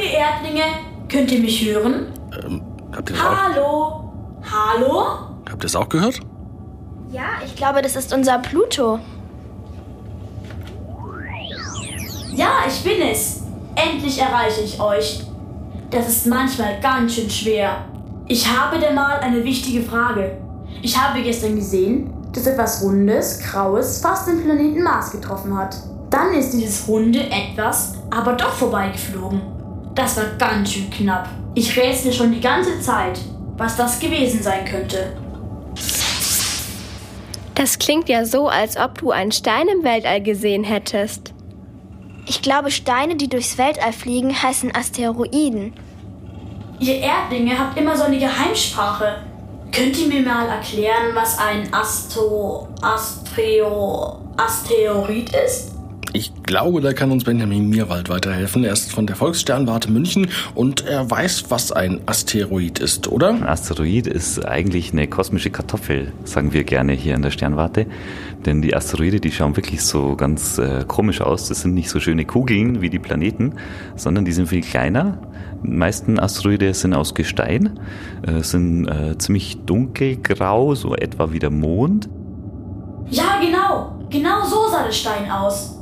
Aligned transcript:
ihr 0.00 0.10
Erdlinge. 0.10 0.62
Könnt 1.08 1.30
ihr 1.32 1.40
mich 1.40 1.64
hören? 1.64 2.06
Ähm, 2.44 2.62
habt 2.94 3.10
ihr 3.10 3.16
das 3.16 3.24
auch, 3.24 3.36
Hallo? 3.36 4.12
Hallo? 4.50 5.06
habt 5.48 5.62
ihr 5.62 5.66
das 5.66 5.76
auch 5.76 5.88
gehört? 5.88 6.20
Ja, 7.10 7.24
ich 7.44 7.56
glaube, 7.56 7.82
das 7.82 7.96
ist 7.96 8.12
unser 8.14 8.38
Pluto. 8.38 9.00
Ja, 12.32 12.50
ich 12.68 12.82
bin 12.84 13.02
es. 13.02 13.42
Endlich 13.74 14.20
erreiche 14.20 14.60
ich 14.62 14.80
euch. 14.80 15.24
Das 15.90 16.08
ist 16.08 16.26
manchmal 16.26 16.78
ganz 16.80 17.14
schön 17.14 17.28
schwer. 17.28 17.84
Ich 18.28 18.46
habe 18.46 18.78
dir 18.78 18.92
mal 18.92 19.18
eine 19.18 19.42
wichtige 19.42 19.82
Frage. 19.82 20.38
Ich 20.82 20.96
habe 20.96 21.20
gestern 21.20 21.56
gesehen, 21.56 22.12
dass 22.32 22.46
etwas 22.46 22.82
Rundes, 22.82 23.40
Graues 23.40 24.00
fast 24.00 24.28
den 24.28 24.44
Planeten 24.44 24.82
Mars 24.82 25.10
getroffen 25.10 25.56
hat. 25.56 25.76
Dann 26.10 26.32
ist 26.34 26.52
dieses 26.52 26.86
runde 26.86 27.20
Etwas 27.30 27.94
aber 28.10 28.34
doch 28.34 28.52
vorbeigeflogen. 28.52 29.40
Das 29.94 30.16
war 30.16 30.24
ganz 30.38 30.72
schön 30.72 30.90
knapp. 30.90 31.28
Ich 31.54 31.76
rätsel 31.76 32.12
schon 32.12 32.32
die 32.32 32.40
ganze 32.40 32.80
Zeit, 32.80 33.18
was 33.56 33.76
das 33.76 33.98
gewesen 33.98 34.42
sein 34.42 34.64
könnte. 34.64 35.16
Das 37.54 37.78
klingt 37.78 38.08
ja 38.08 38.24
so, 38.24 38.48
als 38.48 38.76
ob 38.76 38.98
du 38.98 39.10
einen 39.10 39.32
Stein 39.32 39.68
im 39.68 39.84
Weltall 39.84 40.22
gesehen 40.22 40.64
hättest. 40.64 41.34
Ich 42.26 42.40
glaube, 42.42 42.70
Steine, 42.70 43.16
die 43.16 43.28
durchs 43.28 43.58
Weltall 43.58 43.92
fliegen, 43.92 44.42
heißen 44.42 44.74
Asteroiden. 44.74 45.74
Ihr 46.78 46.98
Erdlinge 47.00 47.58
habt 47.58 47.76
immer 47.76 47.96
so 47.96 48.04
eine 48.04 48.18
Geheimsprache. 48.18 49.16
Könnt 49.72 49.98
ihr 49.98 50.06
mir 50.06 50.22
mal 50.22 50.48
erklären, 50.48 51.14
was 51.14 51.38
ein 51.38 51.72
Astro... 51.74 52.68
Astreo... 52.80 54.20
Asteroid 54.36 55.30
ist? 55.44 55.72
Ich 56.12 56.42
glaube, 56.42 56.80
da 56.80 56.92
kann 56.92 57.12
uns 57.12 57.22
Benjamin 57.22 57.68
Mierwald 57.68 58.08
weiterhelfen. 58.08 58.64
Er 58.64 58.72
ist 58.72 58.92
von 58.92 59.06
der 59.06 59.14
Volkssternwarte 59.14 59.92
München 59.92 60.28
und 60.56 60.84
er 60.84 61.08
weiß, 61.08 61.44
was 61.50 61.70
ein 61.70 62.00
Asteroid 62.06 62.80
ist, 62.80 63.06
oder? 63.06 63.28
Ein 63.28 63.46
Asteroid 63.46 64.08
ist 64.08 64.44
eigentlich 64.44 64.92
eine 64.92 65.06
kosmische 65.06 65.50
Kartoffel, 65.50 66.12
sagen 66.24 66.52
wir 66.52 66.64
gerne 66.64 66.94
hier 66.94 67.14
in 67.14 67.22
der 67.22 67.30
Sternwarte. 67.30 67.86
Denn 68.44 68.60
die 68.60 68.74
Asteroide, 68.74 69.20
die 69.20 69.30
schauen 69.30 69.54
wirklich 69.56 69.82
so 69.82 70.16
ganz 70.16 70.58
äh, 70.58 70.84
komisch 70.84 71.20
aus. 71.20 71.48
Das 71.48 71.60
sind 71.60 71.74
nicht 71.74 71.90
so 71.90 72.00
schöne 72.00 72.24
Kugeln 72.24 72.80
wie 72.80 72.90
die 72.90 72.98
Planeten, 72.98 73.54
sondern 73.94 74.24
die 74.24 74.32
sind 74.32 74.48
viel 74.48 74.62
kleiner. 74.62 75.18
Die 75.62 75.68
meisten 75.68 76.18
Asteroide 76.18 76.74
sind 76.74 76.92
aus 76.92 77.14
Gestein, 77.14 77.78
äh, 78.26 78.42
sind 78.42 78.88
äh, 78.88 79.16
ziemlich 79.18 79.58
dunkelgrau, 79.64 80.74
so 80.74 80.96
etwa 80.96 81.30
wie 81.32 81.38
der 81.38 81.50
Mond. 81.50 82.08
Ja, 83.10 83.38
genau. 83.40 84.06
Genau 84.10 84.44
so 84.44 84.68
sah 84.68 84.84
der 84.84 84.92
Stein 84.92 85.30
aus. 85.30 85.79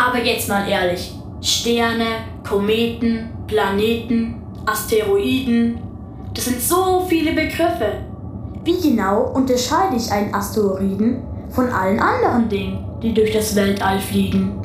Aber 0.00 0.18
jetzt 0.18 0.48
mal 0.48 0.66
ehrlich. 0.66 1.12
Sterne, 1.42 2.06
Kometen, 2.48 3.28
Planeten, 3.46 4.36
Asteroiden. 4.64 5.78
Das 6.32 6.46
sind 6.46 6.58
so 6.58 7.04
viele 7.06 7.32
Begriffe. 7.32 7.98
Wie 8.64 8.80
genau 8.80 9.30
unterscheide 9.34 9.96
ich 9.96 10.10
einen 10.10 10.34
Asteroiden 10.34 11.22
von 11.50 11.68
allen 11.68 12.00
anderen 12.00 12.48
Dingen, 12.48 12.78
die 13.02 13.12
durch 13.12 13.32
das 13.32 13.54
Weltall 13.54 14.00
fliegen? 14.00 14.62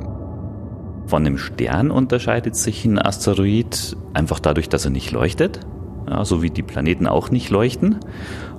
Von 1.08 1.26
einem 1.26 1.38
Stern 1.38 1.92
unterscheidet 1.92 2.56
sich 2.56 2.86
ein 2.86 2.98
Asteroid 2.98 3.98
einfach 4.14 4.40
dadurch, 4.40 4.70
dass 4.70 4.86
er 4.86 4.92
nicht 4.92 5.12
leuchtet, 5.12 5.60
ja, 6.10 6.24
so 6.24 6.44
wie 6.44 6.50
die 6.50 6.64
Planeten 6.64 7.08
auch 7.08 7.30
nicht 7.30 7.50
leuchten. 7.50 8.00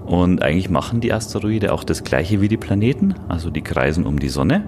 Und 0.04 0.42
eigentlich 0.42 0.68
machen 0.68 1.00
die 1.00 1.12
Asteroide 1.12 1.72
auch 1.72 1.84
das 1.84 2.04
gleiche 2.04 2.42
wie 2.42 2.48
die 2.48 2.58
Planeten, 2.58 3.14
also 3.28 3.48
die 3.48 3.62
kreisen 3.62 4.04
um 4.04 4.18
die 4.18 4.28
Sonne. 4.28 4.64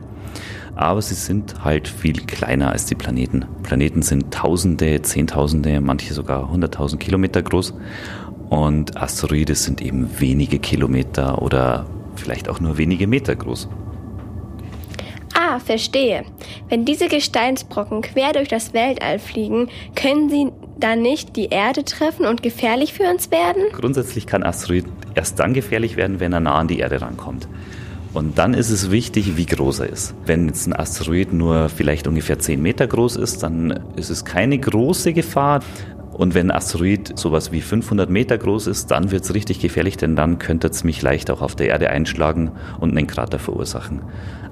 Aber 0.78 1.02
sie 1.02 1.16
sind 1.16 1.64
halt 1.64 1.88
viel 1.88 2.24
kleiner 2.24 2.70
als 2.70 2.86
die 2.86 2.94
Planeten. 2.94 3.46
Planeten 3.64 4.02
sind 4.02 4.32
Tausende, 4.32 5.02
Zehntausende, 5.02 5.80
manche 5.80 6.14
sogar 6.14 6.48
hunderttausend 6.48 7.02
Kilometer 7.02 7.42
groß. 7.42 7.74
Und 8.48 8.96
Asteroide 8.96 9.56
sind 9.56 9.82
eben 9.82 10.08
wenige 10.20 10.60
Kilometer 10.60 11.42
oder 11.42 11.84
vielleicht 12.14 12.48
auch 12.48 12.60
nur 12.60 12.78
wenige 12.78 13.08
Meter 13.08 13.34
groß. 13.34 13.68
Ah, 15.34 15.58
verstehe. 15.58 16.24
Wenn 16.68 16.84
diese 16.84 17.08
Gesteinsbrocken 17.08 18.02
quer 18.02 18.33
durch 18.33 18.48
das 18.48 18.72
Weltall 18.72 19.18
fliegen, 19.18 19.70
können 19.96 20.30
sie 20.30 20.52
dann 20.78 21.02
nicht 21.02 21.34
die 21.34 21.46
Erde 21.46 21.84
treffen 21.84 22.24
und 22.24 22.44
gefährlich 22.44 22.92
für 22.92 23.11
uns 23.11 23.33
werden? 23.33 23.64
Grundsätzlich 23.72 24.28
kann 24.28 24.44
Asteroid 24.44 24.84
erst 25.17 25.40
dann 25.40 25.55
gefährlich 25.55 25.96
werden, 25.96 26.20
wenn 26.20 26.33
er 26.33 26.40
nah 26.40 26.55
an 26.55 26.68
die 26.68 26.78
Erde 26.78 27.00
rankommt. 27.00 27.48
Und 28.18 28.36
dann 28.36 28.52
ist 28.52 28.70
es 28.70 28.90
wichtig, 28.90 29.36
wie 29.36 29.46
groß 29.46 29.79
er 29.79 29.90
ist. 29.90 30.12
Wenn 30.27 30.48
jetzt 30.48 30.67
ein 30.67 30.73
Asteroid 30.73 31.33
nur 31.33 31.68
vielleicht 31.68 32.08
ungefähr 32.08 32.36
10 32.36 32.61
Meter 32.61 32.89
groß 32.89 33.14
ist, 33.14 33.45
dann 33.45 33.79
ist 33.95 34.11
es 34.11 34.24
keine 34.24 34.58
große 34.58 35.12
Gefahr. 35.12 35.61
Und 36.14 36.34
wenn 36.34 36.51
ein 36.51 36.56
Asteroid 36.56 37.17
sowas 37.17 37.52
wie 37.52 37.61
500 37.61 38.11
Meter 38.11 38.36
groß 38.36 38.67
ist, 38.67 38.90
dann 38.90 39.12
wird 39.12 39.23
es 39.23 39.34
richtig 39.34 39.61
gefährlich, 39.61 39.98
denn 39.98 40.17
dann 40.17 40.40
könnte 40.40 40.67
er 40.67 40.73
ziemlich 40.73 41.01
leicht 41.01 41.30
auch 41.30 41.42
auf 41.42 41.55
der 41.55 41.68
Erde 41.68 41.90
einschlagen 41.90 42.51
und 42.80 42.90
einen 42.90 43.06
Krater 43.06 43.39
verursachen. 43.39 44.01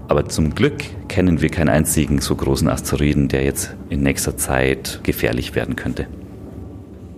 Aber 0.06 0.28
zum 0.28 0.54
Glück 0.54 1.09
kennen 1.09 1.41
wir 1.43 1.48
keinen 1.48 1.71
einzigen 1.71 2.21
so 2.21 2.37
großen 2.37 2.69
Asteroiden, 2.69 3.27
der 3.27 3.43
jetzt 3.43 3.75
in 3.88 4.04
nächster 4.04 4.37
Zeit 4.37 5.00
gefährlich 5.03 5.56
werden 5.56 5.75
könnte. 5.75 6.06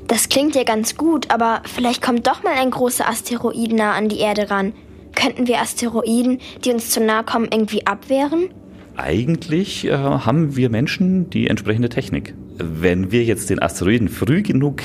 Das 0.06 0.30
klingt 0.30 0.54
ja 0.54 0.64
ganz 0.64 0.96
gut, 0.96 1.30
aber 1.30 1.60
vielleicht 1.66 2.00
kommt 2.00 2.26
doch 2.26 2.42
mal 2.42 2.54
ein 2.54 2.70
großer 2.70 3.06
Asteroid 3.06 3.74
nah 3.74 3.92
an 3.92 4.08
die 4.08 4.20
Erde 4.20 4.48
ran. 4.48 4.72
Könnten 5.18 5.48
wir 5.48 5.60
Asteroiden, 5.60 6.38
die 6.64 6.70
uns 6.70 6.90
zu 6.90 7.02
nahe 7.02 7.24
kommen, 7.24 7.48
irgendwie 7.50 7.84
abwehren? 7.84 8.50
Eigentlich 8.96 9.84
äh, 9.84 9.96
haben 9.96 10.54
wir 10.54 10.70
Menschen 10.70 11.28
die 11.28 11.48
entsprechende 11.48 11.88
Technik. 11.88 12.34
Wenn 12.56 13.10
wir 13.10 13.24
jetzt 13.24 13.50
den 13.50 13.60
Asteroiden 13.60 14.08
früh 14.08 14.42
genug 14.42 14.82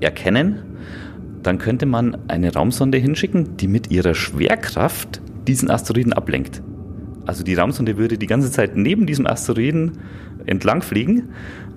erkennen, 0.00 0.62
dann 1.44 1.58
könnte 1.58 1.86
man 1.86 2.18
eine 2.26 2.52
Raumsonde 2.52 2.98
hinschicken, 2.98 3.56
die 3.56 3.68
mit 3.68 3.92
ihrer 3.92 4.14
Schwerkraft 4.14 5.20
diesen 5.46 5.70
Asteroiden 5.70 6.12
ablenkt. 6.12 6.60
Also 7.28 7.44
die 7.44 7.54
Raumsonde 7.54 7.98
würde 7.98 8.16
die 8.16 8.26
ganze 8.26 8.50
Zeit 8.50 8.74
neben 8.74 9.04
diesem 9.04 9.26
Asteroiden 9.26 9.98
entlang 10.46 10.80
fliegen 10.80 11.28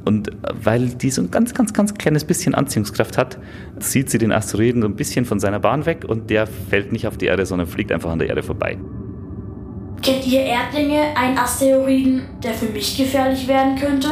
und 0.05 0.31
weil 0.63 0.87
die 0.87 1.11
so 1.11 1.21
ein 1.21 1.29
ganz, 1.29 1.53
ganz, 1.53 1.73
ganz 1.73 1.93
kleines 1.93 2.23
bisschen 2.23 2.55
Anziehungskraft 2.55 3.17
hat, 3.17 3.37
zieht 3.79 4.09
sie 4.09 4.17
den 4.17 4.31
Asteroiden 4.31 4.81
so 4.81 4.87
ein 4.87 4.95
bisschen 4.95 5.25
von 5.25 5.41
seiner 5.41 5.59
Bahn 5.59 5.85
weg 5.85 6.05
und 6.07 6.29
der 6.29 6.47
fällt 6.47 6.93
nicht 6.93 7.05
auf 7.05 7.17
die 7.17 7.25
Erde, 7.25 7.45
sondern 7.45 7.67
fliegt 7.67 7.91
einfach 7.91 8.09
an 8.09 8.19
der 8.19 8.29
Erde 8.29 8.43
vorbei. 8.43 8.77
Kennt 10.01 10.25
ihr 10.25 10.39
Erdlinge 10.39 11.17
einen 11.17 11.37
Asteroiden, 11.37 12.21
der 12.41 12.53
für 12.53 12.67
mich 12.67 12.97
gefährlich 12.97 13.45
werden 13.49 13.75
könnte? 13.75 14.07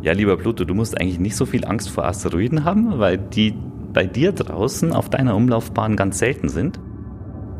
Ja, 0.00 0.12
lieber 0.14 0.38
Pluto, 0.38 0.64
du 0.64 0.72
musst 0.72 0.98
eigentlich 0.98 1.18
nicht 1.18 1.36
so 1.36 1.44
viel 1.44 1.66
Angst 1.66 1.90
vor 1.90 2.06
Asteroiden 2.06 2.64
haben, 2.64 2.98
weil 2.98 3.18
die 3.18 3.52
bei 3.92 4.06
dir 4.06 4.32
draußen 4.32 4.94
auf 4.94 5.10
deiner 5.10 5.36
Umlaufbahn 5.36 5.94
ganz 5.94 6.18
selten 6.18 6.48
sind. 6.48 6.80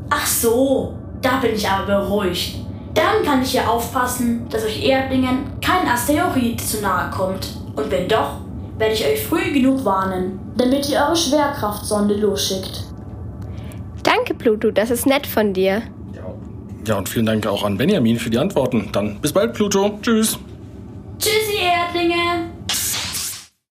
Ach 0.09 0.26
so, 0.26 0.97
da 1.20 1.37
bin 1.41 1.53
ich 1.55 1.69
aber 1.69 2.00
beruhigt. 2.00 2.65
Dann 2.94 3.22
kann 3.25 3.43
ich 3.43 3.53
ja 3.53 3.66
aufpassen, 3.69 4.49
dass 4.50 4.65
euch 4.65 4.84
Erdlingen 4.84 5.44
kein 5.60 5.87
Asteroid 5.87 6.60
zu 6.60 6.81
nahe 6.81 7.10
kommt. 7.10 7.56
Und 7.76 7.91
wenn 7.91 8.09
doch, 8.09 8.41
werde 8.78 8.94
ich 8.94 9.04
euch 9.04 9.22
früh 9.25 9.53
genug 9.53 9.84
warnen, 9.84 10.41
damit 10.56 10.88
ihr 10.88 10.99
eure 10.99 11.16
Schwerkraftsonde 11.16 12.15
losschickt. 12.15 12.84
Danke, 14.03 14.34
Pluto, 14.34 14.71
das 14.71 14.91
ist 14.91 15.06
nett 15.06 15.26
von 15.26 15.53
dir. 15.53 15.82
Ja, 16.87 16.97
und 16.97 17.09
vielen 17.09 17.26
Dank 17.26 17.47
auch 17.47 17.65
an 17.65 17.76
Benjamin 17.76 18.19
für 18.19 18.31
die 18.31 18.38
Antworten. 18.38 18.88
Dann 18.93 19.20
bis 19.20 19.32
bald, 19.32 19.53
Pluto. 19.53 19.99
Tschüss. 20.00 20.38
Tschüssi, 21.19 21.59
Erdlinge! 21.60 22.50